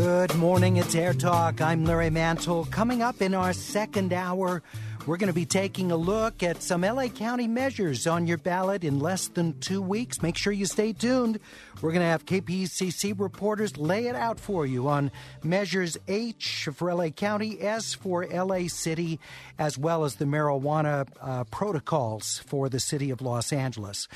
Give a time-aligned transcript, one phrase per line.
[0.00, 1.60] Good morning, it's Air Talk.
[1.60, 2.64] I'm Larry Mantle.
[2.70, 4.62] Coming up in our second hour,
[5.06, 8.82] we're going to be taking a look at some LA County measures on your ballot
[8.82, 10.22] in less than two weeks.
[10.22, 11.38] Make sure you stay tuned.
[11.82, 15.10] We're going to have KPCC reporters lay it out for you on
[15.44, 19.20] measures H for LA County, S for LA City,
[19.58, 24.08] as well as the marijuana uh, protocols for the city of Los Angeles.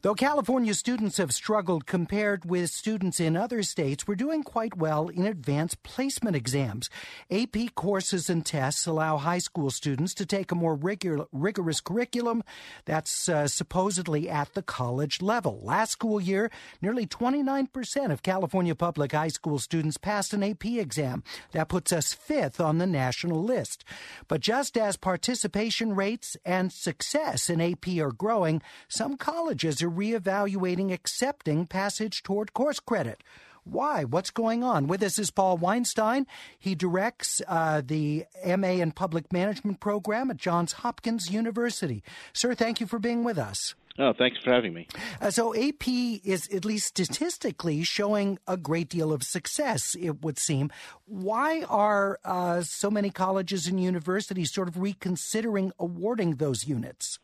[0.00, 5.08] Though California students have struggled compared with students in other states, we're doing quite well
[5.08, 6.88] in advanced placement exams.
[7.32, 12.44] AP courses and tests allow high school students to take a more rigor- rigorous curriculum
[12.84, 15.58] that's uh, supposedly at the college level.
[15.64, 16.48] Last school year,
[16.80, 21.24] nearly 29% of California public high school students passed an AP exam.
[21.50, 23.84] That puts us fifth on the national list.
[24.28, 30.92] But just as participation rates and success in AP are growing, some colleges are reevaluating
[30.92, 33.22] accepting passage toward course credit.
[33.64, 34.04] Why?
[34.04, 34.86] What's going on?
[34.86, 36.26] With us is Paul Weinstein.
[36.58, 42.02] He directs uh, the MA in Public Management program at Johns Hopkins University.
[42.32, 43.74] Sir, thank you for being with us.
[44.00, 44.86] Oh, thanks for having me.
[45.20, 50.38] Uh, so, AP is, at least statistically, showing a great deal of success, it would
[50.38, 50.70] seem.
[51.06, 57.18] Why are uh, so many colleges and universities sort of reconsidering awarding those units?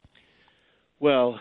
[0.99, 1.39] Well,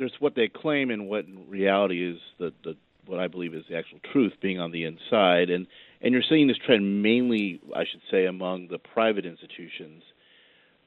[0.00, 2.74] there's what they claim and what in reality is the, the
[3.06, 5.66] what I believe is the actual truth being on the inside, and
[6.00, 10.02] and you're seeing this trend mainly, I should say, among the private institutions.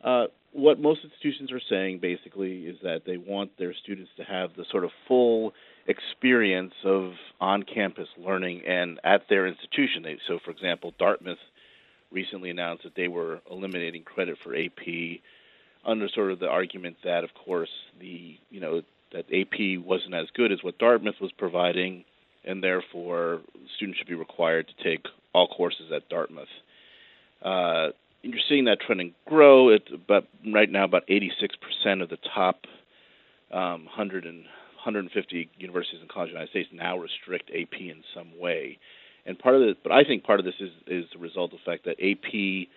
[0.04, 4.56] Uh, what most institutions are saying basically is that they want their students to have
[4.56, 5.54] the sort of full
[5.88, 10.04] experience of on-campus learning and at their institution.
[10.04, 11.40] They, so, for example, Dartmouth
[12.12, 15.22] recently announced that they were eliminating credit for AP
[15.86, 18.82] under sort of the argument that, of course, the you know
[19.14, 22.04] that AP wasn't as good as what Dartmouth was providing,
[22.44, 23.42] and therefore
[23.76, 26.48] students should be required to take all courses at Dartmouth.
[27.42, 27.90] Uh,
[28.22, 29.70] you're seeing that trending grow.
[29.70, 32.66] It, but right now, about 86% of the top
[33.52, 34.46] um, 100 and
[34.84, 38.80] 150 universities and colleges in the United States now restrict AP in some way.
[39.26, 41.60] And part of it, but I think part of this is is the result of
[41.60, 42.68] the fact that AP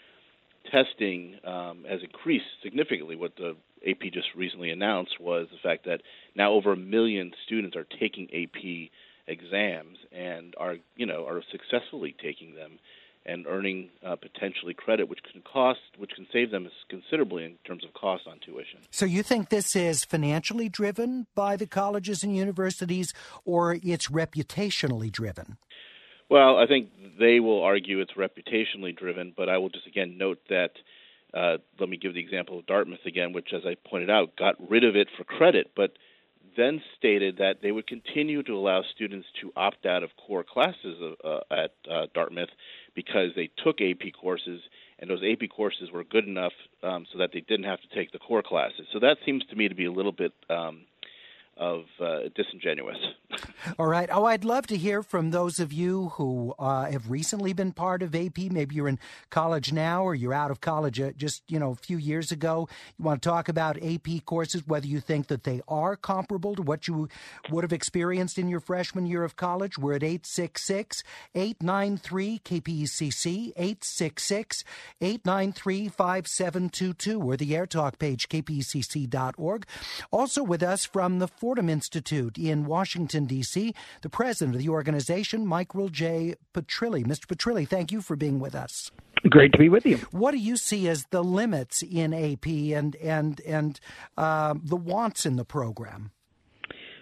[0.71, 3.17] testing um, has increased significantly.
[3.17, 3.57] What the
[3.89, 6.03] AP just recently announced was the fact that
[6.35, 8.91] now over a million students are taking AP
[9.29, 12.79] exams and are you know are successfully taking them
[13.27, 17.85] and earning uh, potentially credit, which can cost, which can save them considerably in terms
[17.85, 18.79] of cost on tuition.
[18.91, 23.13] So you think this is financially driven by the colleges and universities,
[23.45, 25.57] or it's reputationally driven?
[26.29, 30.41] Well, I think they will argue it's reputationally driven, but I will just again note
[30.49, 30.73] that.
[31.35, 34.55] Uh, let me give the example of Dartmouth again, which, as I pointed out, got
[34.71, 35.93] rid of it for credit, but
[36.57, 40.97] then stated that they would continue to allow students to opt out of core classes
[41.25, 42.49] uh, at uh, Dartmouth
[42.95, 44.61] because they took AP courses
[44.99, 46.53] and those AP courses were good enough
[46.83, 48.87] um, so that they didn't have to take the core classes.
[48.93, 50.85] So that seems to me to be a little bit um,
[51.57, 52.99] of uh, disingenuous.
[53.79, 54.09] All right.
[54.13, 58.03] Oh, I'd love to hear from those of you who uh, have recently been part
[58.03, 58.39] of AP.
[58.39, 58.99] Maybe you're in
[59.31, 62.69] college now, or you're out of college uh, just you know a few years ago.
[62.99, 66.63] You want to talk about AP courses, whether you think that they are comparable to
[66.63, 67.09] what you
[67.51, 69.79] would have experienced in your freshman year of college.
[69.79, 71.03] We're at 866
[71.35, 74.65] 893 KPCC 866
[75.01, 79.67] 893 5722 or the AirTalk page kpcc.org.
[80.13, 85.47] Also with us from the Fordham Institute in Washington, D.C., the president of the organization,
[85.47, 86.35] Michael J.
[86.53, 87.07] Petrilli.
[87.07, 87.27] Mr.
[87.27, 88.91] Petrilli, thank you for being with us.
[89.31, 89.99] Great to be with you.
[90.11, 93.79] What do you see as the limits in AP and and and
[94.19, 96.11] uh, the wants in the program?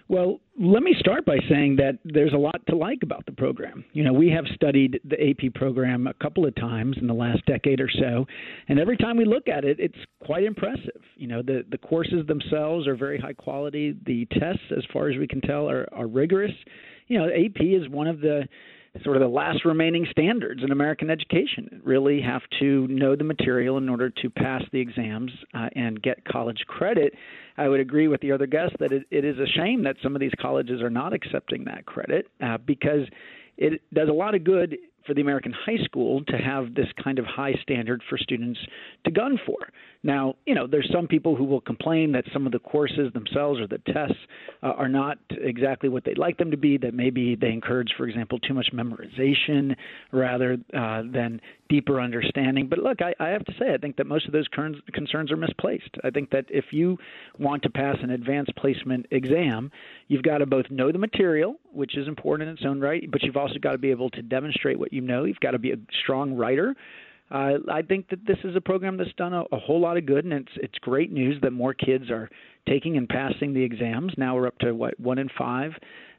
[0.06, 3.84] Well, let me start by saying that there's a lot to like about the program.
[3.94, 7.44] You know, we have studied the AP program a couple of times in the last
[7.46, 8.26] decade or so,
[8.68, 11.00] and every time we look at it, it's quite impressive.
[11.16, 13.96] You know, the the courses themselves are very high quality.
[14.04, 16.52] The tests, as far as we can tell, are, are rigorous.
[17.08, 18.46] You know, AP is one of the
[19.02, 21.80] sort of the last remaining standards in American education.
[21.84, 26.24] Really have to know the material in order to pass the exams uh, and get
[26.24, 27.14] college credit.
[27.56, 30.14] I would agree with the other guests that it, it is a shame that some
[30.14, 33.08] of these colleges are not accepting that credit uh, because
[33.56, 34.76] it does a lot of good
[35.06, 38.58] for the American high school to have this kind of high standard for students
[39.04, 39.56] to gun for.
[40.02, 43.58] Now, you know, there's some people who will complain that some of the courses themselves
[43.58, 44.18] or the tests
[44.62, 48.06] uh, are not exactly what they'd like them to be, that maybe they encourage, for
[48.06, 49.74] example, too much memorization
[50.12, 51.40] rather uh, than
[51.70, 52.68] deeper understanding.
[52.68, 55.36] But look, I, I have to say, I think that most of those concerns are
[55.36, 55.96] misplaced.
[56.04, 56.98] I think that if you
[57.38, 59.70] want to pass an advanced placement exam,
[60.08, 63.22] you've got to both know the material, which is important in its own right, but
[63.22, 65.24] you've also got to be able to demonstrate what you know.
[65.24, 66.74] You've got to be a strong writer.
[67.30, 70.04] Uh, I think that this is a program that's done a, a whole lot of
[70.06, 72.28] good, and it's it's great news that more kids are
[72.68, 74.12] taking and passing the exams.
[74.16, 75.72] Now we're up to what one in five,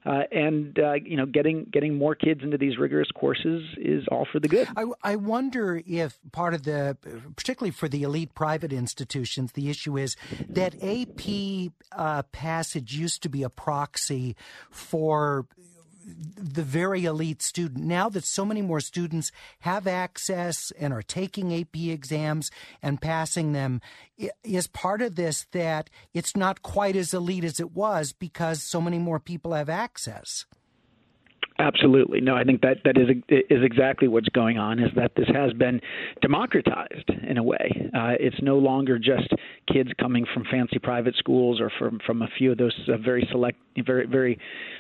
[0.06, 4.28] uh, and uh, you know, getting getting more kids into these rigorous courses is all
[4.32, 4.68] for the good.
[4.76, 6.98] I, I wonder if part of the,
[7.36, 10.16] particularly for the elite private institutions, the issue is
[10.50, 14.36] that AP uh, passage used to be a proxy
[14.70, 15.48] for
[16.06, 17.84] the very elite student.
[17.84, 23.54] Now that so many more students have access and are taking AP exams and passing
[23.54, 23.82] them,
[24.44, 28.80] is part of this that it's not quite as elite as it was because so
[28.80, 30.46] many more people have access.
[31.58, 32.20] Absolutely.
[32.20, 34.78] No, I think that that is is exactly what's going on.
[34.78, 35.80] Is that this has been
[36.22, 37.90] democratized in a way.
[37.94, 39.30] Uh, it's no longer just
[39.72, 43.26] kids coming from fancy private schools or from from a few of those uh, very
[43.32, 44.38] select, very very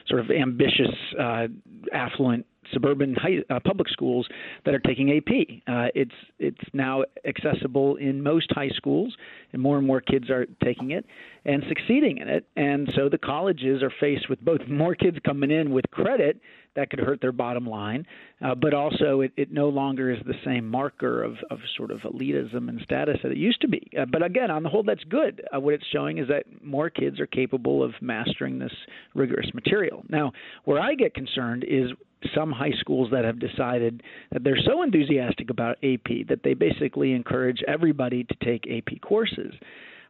[0.07, 1.47] sort of ambitious, uh,
[1.93, 4.27] affluent suburban high, uh, public schools
[4.65, 5.61] that are taking AP.
[5.67, 9.15] Uh, it's it's now accessible in most high schools,
[9.53, 11.05] and more and more kids are taking it
[11.45, 12.45] and succeeding in it.
[12.55, 16.39] And so the colleges are faced with both more kids coming in with credit
[16.75, 18.05] that could hurt their bottom line,
[18.43, 21.99] uh, but also it, it no longer is the same marker of, of sort of
[21.99, 23.89] elitism and status that it used to be.
[23.97, 25.41] Uh, but again, on the whole, that's good.
[25.55, 28.73] Uh, what it's showing is that more kids are capable of mastering this
[29.13, 30.03] rigorous material.
[30.09, 30.33] Now,
[30.65, 31.91] where I get concerned is
[32.33, 37.13] some high schools that have decided that they're so enthusiastic about AP that they basically
[37.13, 39.53] encourage everybody to take AP courses.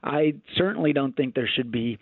[0.04, 1.98] I certainly don't think there should be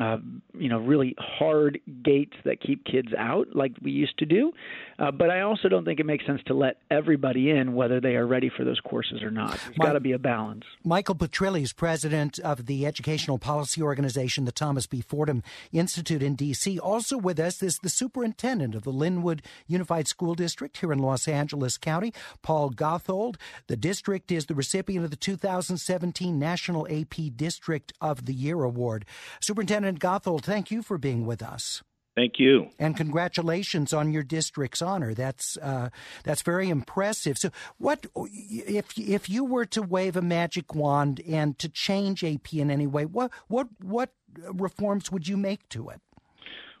[0.00, 0.18] uh,
[0.54, 4.52] you know, really hard gates that keep kids out like we used to do.
[4.98, 8.16] Uh, but I also don't think it makes sense to let everybody in, whether they
[8.16, 9.50] are ready for those courses or not.
[9.50, 10.64] There's got to be a balance.
[10.84, 15.00] Michael Petrilli is president of the educational policy organization, the Thomas B.
[15.00, 15.42] Fordham
[15.72, 16.78] Institute in D.C.
[16.78, 21.28] Also with us is the superintendent of the Lynwood Unified School District here in Los
[21.28, 22.12] Angeles County,
[22.42, 23.36] Paul Gothold.
[23.68, 29.06] The district is the recipient of the 2017 National AP District of the Year Award.
[29.40, 31.84] Superintendent Lieutenant Gothold, thank you for being with us.
[32.16, 35.14] Thank you, and congratulations on your district's honor.
[35.14, 35.90] That's uh,
[36.24, 37.38] that's very impressive.
[37.38, 42.54] So, what if if you were to wave a magic wand and to change AP
[42.54, 43.06] in any way?
[43.06, 44.10] What what what
[44.52, 46.00] reforms would you make to it?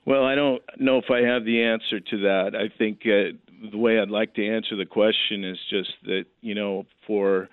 [0.04, 2.56] Well, I don't know if I have the answer to that.
[2.56, 3.38] I think uh,
[3.70, 7.48] the way I'd like to answer the question is just that you know for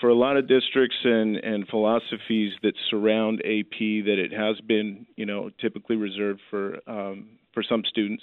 [0.00, 5.06] for a lot of districts and, and philosophies that surround AP that it has been,
[5.16, 8.22] you know, typically reserved for um, for some students,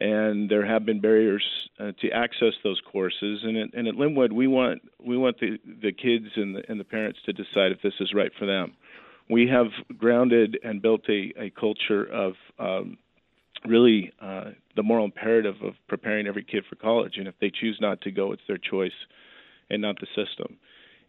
[0.00, 1.44] and there have been barriers
[1.78, 3.40] uh, to access those courses.
[3.42, 6.80] And at, and at Lynwood, we want we want the the kids and the and
[6.80, 8.74] the parents to decide if this is right for them.
[9.28, 9.66] We have
[9.98, 12.96] grounded and built a, a culture of um,
[13.64, 17.14] really uh, the moral imperative of preparing every kid for college.
[17.16, 18.92] And if they choose not to go, it's their choice
[19.70, 20.58] and not the system.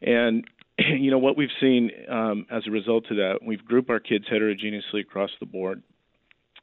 [0.02, 0.46] And
[0.78, 4.26] you know what we've seen um, as a result of that, we've grouped our kids
[4.30, 5.84] heterogeneously across the board.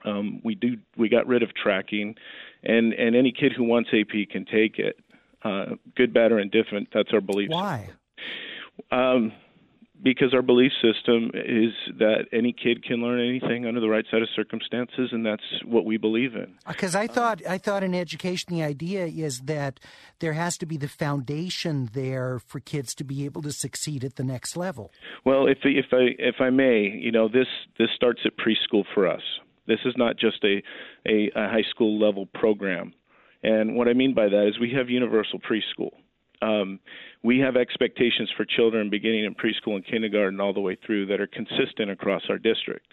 [0.05, 2.15] Um, we do we got rid of tracking,
[2.63, 4.99] and and any kid who wants AP can take it,
[5.43, 6.89] uh, good, bad, or indifferent.
[6.93, 7.49] That's our belief.
[7.51, 7.91] Why?
[8.91, 9.33] Um,
[10.03, 14.23] because our belief system is that any kid can learn anything under the right set
[14.23, 16.55] of circumstances, and that's what we believe in.
[16.67, 19.81] Uh, because I thought I thought in education the idea is that
[20.19, 24.17] there has to be the foundation there for kids to be able to succeed at
[24.17, 24.91] the next level.
[25.25, 29.07] Well, if if I if I may, you know this this starts at preschool for
[29.07, 29.23] us.
[29.67, 30.63] This is not just a,
[31.09, 32.93] a, a high school level program.
[33.43, 35.91] And what I mean by that is we have universal preschool.
[36.43, 36.81] Um,
[37.23, 41.21] we have expectations for children beginning in preschool and kindergarten all the way through that
[41.21, 42.87] are consistent across our district.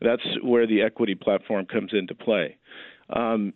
[0.00, 2.56] That's where the equity platform comes into play.
[3.10, 3.54] Um,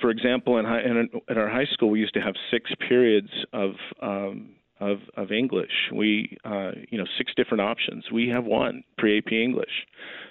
[0.00, 3.30] for example, in, high, in, in, our high school, we used to have six periods
[3.52, 5.70] of um, of, of English.
[5.92, 8.04] We, uh, you know, six different options.
[8.12, 9.70] We have one pre AP English.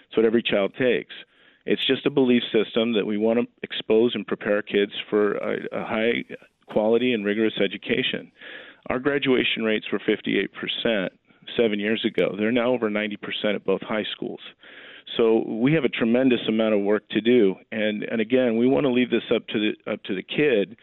[0.08, 1.14] It's what every child takes.
[1.66, 5.58] It's just a belief system that we want to expose and prepare kids for a,
[5.72, 6.24] a high
[6.74, 8.32] quality and rigorous education.
[8.90, 11.10] Our graduation rates were 58%
[11.58, 12.36] seven years ago.
[12.38, 13.18] They're now over 90%
[13.56, 14.40] at both high schools.
[15.18, 18.86] So we have a tremendous amount of work to do, and and again, we want
[18.86, 20.78] to leave this up to the up to the kid.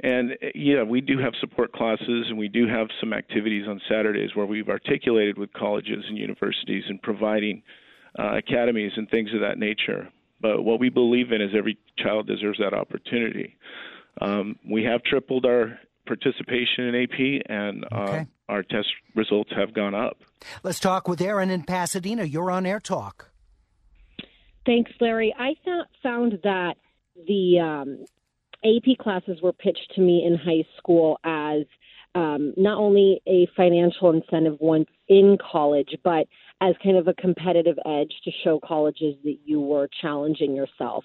[0.00, 4.30] And yeah, we do have support classes, and we do have some activities on Saturdays
[4.34, 7.62] where we've articulated with colleges and universities and providing
[8.18, 10.08] uh, academies and things of that nature.
[10.40, 13.56] But what we believe in is every child deserves that opportunity.
[14.20, 18.26] Um, we have tripled our participation in AP, and uh, okay.
[18.48, 20.18] our test results have gone up.
[20.62, 22.24] Let's talk with Aaron in Pasadena.
[22.24, 23.30] You're on Air Talk.
[24.64, 25.34] Thanks, Larry.
[25.38, 26.74] I th- found that
[27.26, 28.04] the um,
[28.64, 31.62] AP classes were pitched to me in high school as
[32.14, 36.26] um, not only a financial incentive once in college, but
[36.60, 41.04] as kind of a competitive edge to show colleges that you were challenging yourself.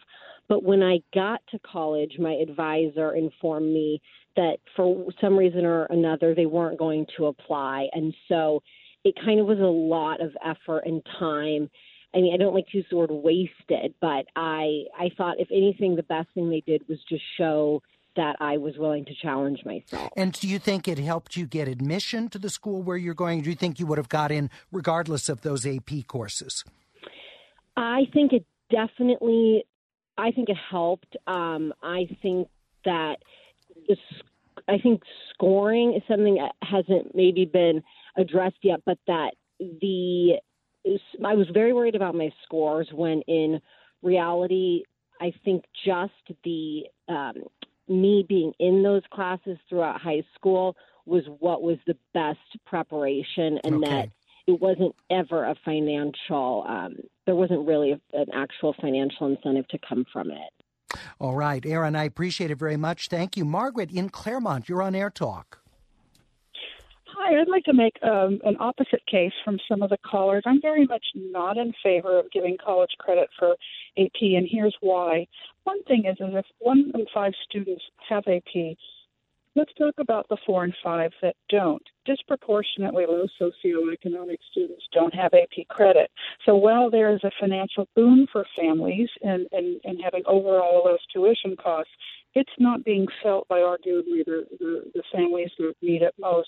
[0.51, 4.01] But when I got to college, my advisor informed me
[4.35, 7.87] that for some reason or another, they weren't going to apply.
[7.93, 8.61] And so
[9.05, 11.69] it kind of was a lot of effort and time.
[12.13, 15.47] I mean, I don't like to use the word wasted, but I I thought if
[15.53, 17.81] anything, the best thing they did was just show
[18.17, 20.11] that I was willing to challenge myself.
[20.17, 23.39] And do you think it helped you get admission to the school where you're going?
[23.43, 26.65] Do you think you would have got in regardless of those AP courses?
[27.77, 29.63] I think it definitely.
[30.21, 31.17] I think it helped.
[31.27, 32.47] Um, I think
[32.85, 33.17] that
[33.87, 33.97] the.
[34.67, 35.01] I think
[35.33, 37.81] scoring is something that hasn't maybe been
[38.15, 40.35] addressed yet, but that the
[41.25, 43.61] I was very worried about my scores when in
[44.01, 44.83] reality
[45.19, 46.13] I think just
[46.43, 47.43] the um,
[47.87, 50.75] me being in those classes throughout high school
[51.05, 53.89] was what was the best preparation, and okay.
[53.89, 54.09] that
[54.47, 56.65] it wasn't ever a financial.
[56.67, 60.97] Um, there wasn't really a, an actual financial incentive to come from it.
[61.19, 63.07] All right, Aaron, I appreciate it very much.
[63.07, 64.67] Thank you, Margaret in Claremont.
[64.67, 65.59] You're on Air Talk.
[67.05, 70.43] Hi, I'd like to make um, an opposite case from some of the callers.
[70.45, 73.51] I'm very much not in favor of giving college credit for
[73.97, 75.27] AP, and here's why.
[75.63, 78.75] One thing is, is if one in five students have AP,
[79.55, 81.81] let's talk about the four and five that don't.
[82.05, 86.09] Disproportionately low socioeconomic students don't have AP credit.
[86.45, 91.01] So while there is a financial boon for families in, in, in having overall less
[91.13, 91.91] tuition costs,
[92.33, 96.47] it's not being felt by arguably the, the, the families that need it most.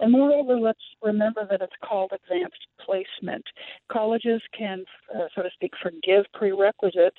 [0.00, 3.44] And moreover, let's remember that it's called advanced placement.
[3.90, 7.16] Colleges can, uh, so to speak, forgive prerequisites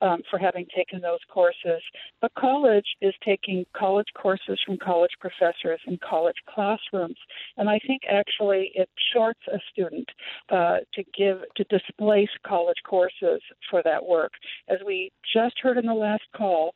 [0.00, 1.82] um, for having taken those courses,
[2.20, 7.16] but college is taking college courses from college professors in college classrooms.
[7.56, 10.08] And I think actually it shorts a student
[10.50, 14.32] uh, to give to displace college courses for that work.
[14.68, 16.72] As we just heard in the last call,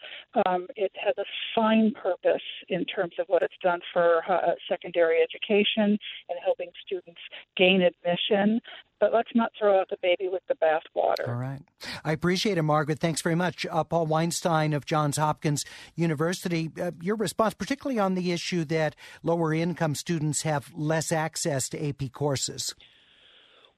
[0.46, 5.18] um, it has a fine purpose in terms of what it's done for uh, secondary
[5.22, 5.98] education
[6.28, 7.20] and helping students
[7.56, 8.60] gain admission.
[9.00, 11.28] But let's not throw out the baby with the bathwater.
[11.28, 11.60] All right.
[12.04, 12.98] I appreciate it, Margaret.
[12.98, 13.64] Thanks very much.
[13.70, 18.96] Uh, Paul Weinstein of Johns Hopkins University, uh, your response, particularly on the issue that
[19.22, 22.74] lower income students have less access to AP courses.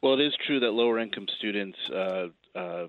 [0.02, 1.78] Well, it is true that lower income students
[2.54, 2.86] uh, uh,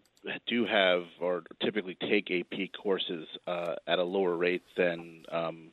[0.47, 5.71] do have or typically take AP courses uh, at a lower rate than um,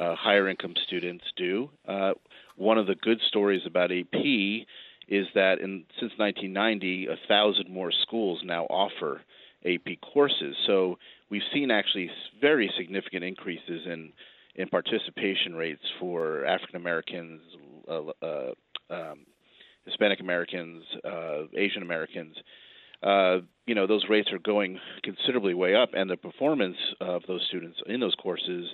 [0.00, 1.70] uh, higher income students do.
[1.86, 2.12] Uh,
[2.56, 4.66] one of the good stories about AP
[5.08, 9.20] is that in, since 1990, a thousand more schools now offer
[9.64, 10.56] AP courses.
[10.66, 10.98] So
[11.30, 12.10] we've seen actually
[12.40, 14.12] very significant increases in
[14.54, 17.40] in participation rates for African Americans,
[17.88, 18.52] uh,
[18.90, 19.20] um,
[19.86, 22.36] Hispanic Americans, uh, Asian Americans,
[23.02, 27.44] uh, you know, those rates are going considerably way up, and the performance of those
[27.48, 28.68] students in those courses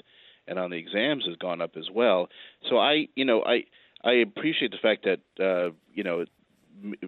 [0.47, 2.29] and on the exams has gone up as well.
[2.69, 3.65] So I, you know, I
[4.03, 6.29] I appreciate the fact that uh, you know it,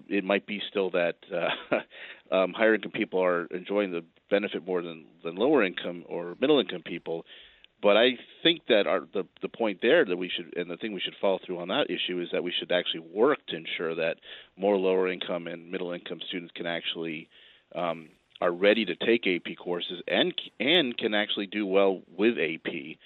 [0.09, 4.83] it might be still that uh, um, higher income people are enjoying the benefit more
[4.83, 7.25] than than lower income or middle income people.
[7.83, 10.93] But I think that our, the the point there that we should and the thing
[10.93, 13.95] we should follow through on that issue is that we should actually work to ensure
[13.95, 14.17] that
[14.57, 17.29] more lower income and middle income students can actually
[17.75, 18.09] um,
[18.41, 22.99] are ready to take AP courses and and can actually do well with AP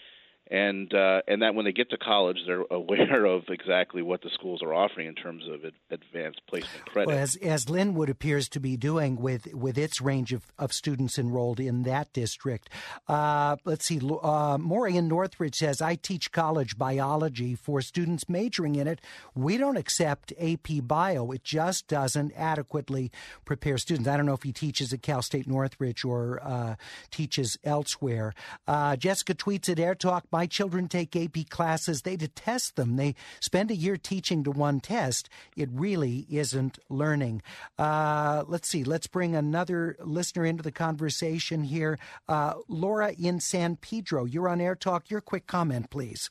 [0.50, 4.30] and uh, and that when they get to college, they're aware of exactly what the
[4.30, 7.08] schools are offering in terms of advanced placement credit.
[7.08, 11.18] Well, as as Lynwood appears to be doing with with its range of, of students
[11.18, 12.68] enrolled in that district.
[13.08, 18.86] Uh, let's see, uh, Maureen Northridge says, "I teach college biology for students majoring in
[18.86, 19.00] it.
[19.34, 21.30] We don't accept AP Bio.
[21.30, 23.10] It just doesn't adequately
[23.46, 24.08] prepare students.
[24.08, 26.74] I don't know if he teaches at Cal State Northridge or uh,
[27.10, 28.34] teaches elsewhere."
[28.68, 32.02] Uh, Jessica tweets at Air Talk my children take AP classes.
[32.02, 32.96] They detest them.
[32.96, 35.28] They spend a year teaching to one test.
[35.56, 37.40] It really isn't learning.
[37.78, 38.82] Uh, let's see.
[38.82, 42.00] Let's bring another listener into the conversation here.
[42.28, 45.08] Uh, Laura in San Pedro, you're on Air Talk.
[45.08, 46.30] Your quick comment, please.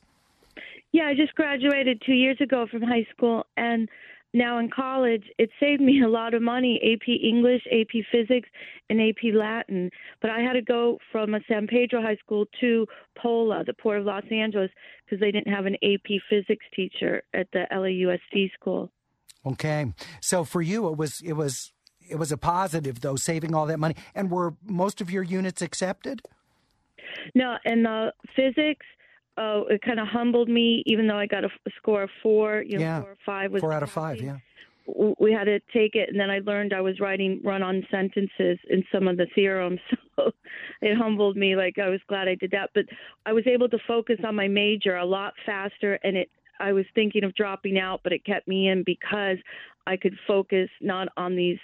[0.92, 3.88] Yeah, I just graduated two years ago from high school, and
[4.34, 8.48] now in college, it saved me a lot of money AP English, AP Physics,
[8.90, 9.90] and AP Latin.
[10.20, 12.86] But I had to go from a San Pedro High School to
[13.16, 14.70] POLA, the Port of Los Angeles,
[15.04, 18.90] because they didn't have an AP Physics teacher at the LAUSD school.
[19.46, 19.92] Okay.
[20.20, 21.72] So for you, it was, it was,
[22.08, 23.94] it was a positive though, saving all that money.
[24.14, 26.22] And were most of your units accepted?
[27.34, 28.86] No, and the physics,
[29.36, 32.62] oh, it kind of humbled me, even though I got a, score of four.
[32.66, 33.00] You know, Yeah.
[33.02, 34.38] four or five was Four out of five, yeah.
[35.18, 38.84] we had to take it and then i learned i was writing run-on sentences in
[38.92, 39.80] some of the theorems
[40.16, 40.30] so
[40.82, 42.84] it humbled me like i was glad i did that but
[43.24, 46.84] i was able to focus on my major a lot faster and it i was
[46.94, 49.38] thinking of dropping out but it kept me in because
[49.86, 51.58] i could focus not on these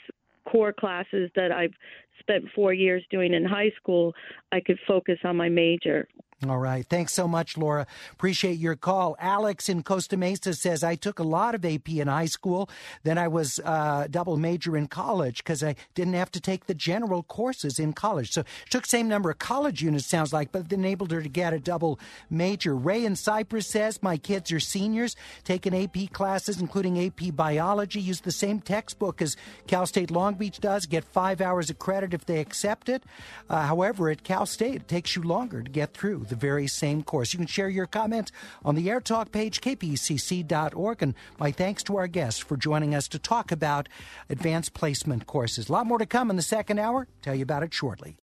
[0.51, 1.75] core classes that i've
[2.21, 4.15] spent four years doing in high school
[4.51, 6.09] i could focus on my major
[6.49, 6.87] All right.
[6.87, 7.87] Thanks so much, Laura.
[8.13, 9.15] Appreciate your call.
[9.19, 12.71] Alex in Costa Mesa says, I took a lot of AP in high school.
[13.03, 16.73] Then I was uh, double major in college because I didn't have to take the
[16.73, 18.33] general courses in college.
[18.33, 21.59] So took same number of college units, sounds like, but enabled her to get a
[21.59, 22.75] double major.
[22.75, 28.23] Ray in Cypress says, My kids are seniors, taking AP classes, including AP biology, use
[28.23, 32.25] the same textbook as Cal State Long Beach does, get five hours of credit if
[32.25, 33.03] they accept it.
[33.51, 37.03] Uh, however, at Cal State, it takes you longer to get through the very same
[37.03, 37.33] course.
[37.35, 38.33] You can share your comments
[38.65, 41.03] on the Air Talk page, kpcc.org.
[41.03, 43.89] And my thanks to our guests for joining us to talk about
[44.31, 45.69] advanced placement courses.
[45.69, 47.07] A lot more to come in the second hour.
[47.21, 48.17] Tell you about it shortly.